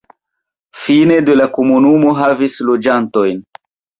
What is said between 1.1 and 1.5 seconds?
de la